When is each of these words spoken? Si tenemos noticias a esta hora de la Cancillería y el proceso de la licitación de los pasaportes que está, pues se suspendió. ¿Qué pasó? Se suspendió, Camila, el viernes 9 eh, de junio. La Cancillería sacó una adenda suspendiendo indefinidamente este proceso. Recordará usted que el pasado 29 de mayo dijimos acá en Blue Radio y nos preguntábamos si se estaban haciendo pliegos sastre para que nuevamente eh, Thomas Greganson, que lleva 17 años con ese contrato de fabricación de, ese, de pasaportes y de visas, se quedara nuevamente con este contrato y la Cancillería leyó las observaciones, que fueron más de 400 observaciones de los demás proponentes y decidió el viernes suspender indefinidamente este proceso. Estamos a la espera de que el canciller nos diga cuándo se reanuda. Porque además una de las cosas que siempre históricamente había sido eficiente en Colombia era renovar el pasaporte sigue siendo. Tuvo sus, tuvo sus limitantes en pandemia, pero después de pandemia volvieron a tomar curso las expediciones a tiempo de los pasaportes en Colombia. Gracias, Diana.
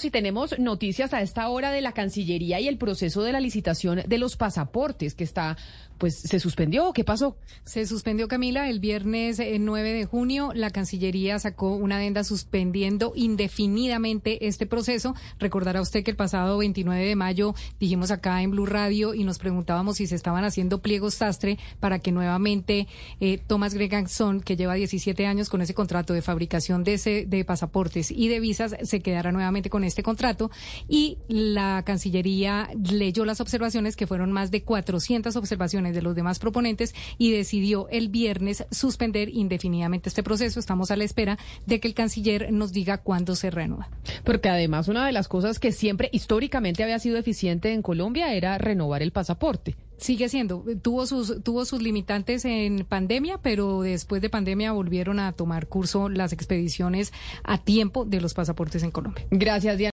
Si 0.00 0.10
tenemos 0.10 0.58
noticias 0.58 1.12
a 1.12 1.20
esta 1.20 1.46
hora 1.50 1.70
de 1.70 1.82
la 1.82 1.92
Cancillería 1.92 2.58
y 2.58 2.66
el 2.66 2.78
proceso 2.78 3.22
de 3.24 3.32
la 3.32 3.40
licitación 3.40 4.00
de 4.06 4.16
los 4.16 4.36
pasaportes 4.36 5.14
que 5.14 5.22
está, 5.22 5.58
pues 5.98 6.18
se 6.18 6.40
suspendió. 6.40 6.94
¿Qué 6.94 7.04
pasó? 7.04 7.36
Se 7.64 7.86
suspendió, 7.86 8.26
Camila, 8.26 8.70
el 8.70 8.80
viernes 8.80 9.38
9 9.38 9.90
eh, 9.90 9.92
de 9.92 10.04
junio. 10.06 10.50
La 10.54 10.70
Cancillería 10.70 11.38
sacó 11.38 11.76
una 11.76 11.96
adenda 11.96 12.24
suspendiendo 12.24 13.12
indefinidamente 13.14 14.48
este 14.48 14.66
proceso. 14.66 15.14
Recordará 15.38 15.82
usted 15.82 16.02
que 16.02 16.10
el 16.10 16.16
pasado 16.16 16.56
29 16.56 17.04
de 17.04 17.14
mayo 17.14 17.54
dijimos 17.78 18.10
acá 18.10 18.40
en 18.40 18.50
Blue 18.50 18.64
Radio 18.64 19.12
y 19.12 19.24
nos 19.24 19.38
preguntábamos 19.38 19.98
si 19.98 20.06
se 20.06 20.16
estaban 20.16 20.44
haciendo 20.44 20.80
pliegos 20.80 21.14
sastre 21.14 21.58
para 21.80 21.98
que 21.98 22.12
nuevamente 22.12 22.88
eh, 23.20 23.38
Thomas 23.46 23.74
Greganson, 23.74 24.40
que 24.40 24.56
lleva 24.56 24.72
17 24.72 25.26
años 25.26 25.50
con 25.50 25.60
ese 25.60 25.74
contrato 25.74 26.14
de 26.14 26.22
fabricación 26.22 26.82
de, 26.82 26.94
ese, 26.94 27.26
de 27.26 27.44
pasaportes 27.44 28.10
y 28.10 28.28
de 28.28 28.40
visas, 28.40 28.74
se 28.82 29.00
quedara 29.00 29.32
nuevamente 29.32 29.68
con 29.68 29.81
este 29.84 30.02
contrato 30.02 30.50
y 30.88 31.18
la 31.28 31.82
Cancillería 31.84 32.70
leyó 32.90 33.24
las 33.24 33.40
observaciones, 33.40 33.96
que 33.96 34.06
fueron 34.06 34.32
más 34.32 34.50
de 34.50 34.62
400 34.62 35.36
observaciones 35.36 35.94
de 35.94 36.02
los 36.02 36.14
demás 36.14 36.38
proponentes 36.38 36.94
y 37.18 37.32
decidió 37.32 37.88
el 37.90 38.08
viernes 38.08 38.64
suspender 38.70 39.28
indefinidamente 39.28 40.08
este 40.08 40.22
proceso. 40.22 40.60
Estamos 40.60 40.90
a 40.90 40.96
la 40.96 41.04
espera 41.04 41.38
de 41.66 41.80
que 41.80 41.88
el 41.88 41.94
canciller 41.94 42.52
nos 42.52 42.72
diga 42.72 42.98
cuándo 42.98 43.36
se 43.36 43.50
reanuda. 43.50 43.88
Porque 44.24 44.48
además 44.48 44.88
una 44.88 45.06
de 45.06 45.12
las 45.12 45.28
cosas 45.28 45.58
que 45.58 45.72
siempre 45.72 46.08
históricamente 46.12 46.82
había 46.82 46.98
sido 46.98 47.16
eficiente 47.16 47.72
en 47.72 47.82
Colombia 47.82 48.34
era 48.34 48.58
renovar 48.58 49.02
el 49.02 49.12
pasaporte 49.12 49.76
sigue 49.96 50.28
siendo. 50.28 50.64
Tuvo 50.82 51.06
sus, 51.06 51.42
tuvo 51.42 51.64
sus 51.64 51.82
limitantes 51.82 52.44
en 52.44 52.84
pandemia, 52.84 53.38
pero 53.38 53.82
después 53.82 54.22
de 54.22 54.30
pandemia 54.30 54.72
volvieron 54.72 55.20
a 55.20 55.32
tomar 55.32 55.66
curso 55.66 56.08
las 56.08 56.32
expediciones 56.32 57.12
a 57.44 57.58
tiempo 57.58 58.04
de 58.04 58.20
los 58.20 58.34
pasaportes 58.34 58.82
en 58.82 58.90
Colombia. 58.90 59.26
Gracias, 59.30 59.78
Diana. 59.78 59.90